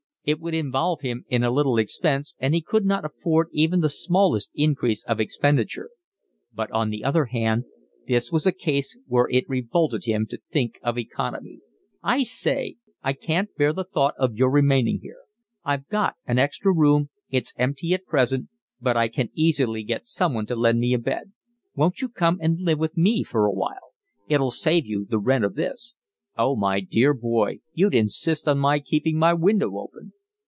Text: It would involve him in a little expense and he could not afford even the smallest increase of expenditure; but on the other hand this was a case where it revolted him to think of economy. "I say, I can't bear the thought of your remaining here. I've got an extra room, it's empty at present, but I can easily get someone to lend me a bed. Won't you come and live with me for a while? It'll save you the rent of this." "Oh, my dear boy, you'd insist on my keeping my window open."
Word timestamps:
It 0.23 0.39
would 0.39 0.53
involve 0.53 1.01
him 1.01 1.25
in 1.29 1.43
a 1.43 1.49
little 1.49 1.79
expense 1.79 2.35
and 2.37 2.53
he 2.53 2.61
could 2.61 2.85
not 2.85 3.03
afford 3.03 3.47
even 3.53 3.79
the 3.79 3.89
smallest 3.89 4.51
increase 4.53 5.03
of 5.05 5.19
expenditure; 5.19 5.89
but 6.53 6.69
on 6.69 6.91
the 6.91 7.03
other 7.03 7.25
hand 7.25 7.63
this 8.07 8.31
was 8.31 8.45
a 8.45 8.51
case 8.51 8.95
where 9.07 9.27
it 9.31 9.49
revolted 9.49 10.05
him 10.05 10.27
to 10.27 10.37
think 10.51 10.79
of 10.83 10.99
economy. 10.99 11.61
"I 12.03 12.21
say, 12.21 12.75
I 13.01 13.13
can't 13.13 13.49
bear 13.55 13.73
the 13.73 13.83
thought 13.83 14.13
of 14.19 14.35
your 14.35 14.51
remaining 14.51 14.99
here. 15.01 15.21
I've 15.65 15.87
got 15.87 16.13
an 16.27 16.37
extra 16.37 16.71
room, 16.71 17.09
it's 17.31 17.55
empty 17.57 17.91
at 17.95 18.05
present, 18.05 18.49
but 18.79 18.95
I 18.95 19.07
can 19.07 19.31
easily 19.33 19.81
get 19.81 20.05
someone 20.05 20.45
to 20.45 20.55
lend 20.55 20.79
me 20.79 20.93
a 20.93 20.99
bed. 20.99 21.31
Won't 21.73 21.99
you 21.99 22.07
come 22.07 22.37
and 22.43 22.59
live 22.61 22.77
with 22.77 22.95
me 22.95 23.23
for 23.23 23.47
a 23.47 23.51
while? 23.51 23.95
It'll 24.29 24.51
save 24.51 24.85
you 24.85 25.07
the 25.09 25.17
rent 25.17 25.45
of 25.45 25.55
this." 25.55 25.95
"Oh, 26.37 26.55
my 26.55 26.79
dear 26.79 27.13
boy, 27.13 27.59
you'd 27.73 27.93
insist 27.93 28.47
on 28.47 28.57
my 28.57 28.79
keeping 28.79 29.17
my 29.19 29.33
window 29.33 29.77
open." 29.77 30.13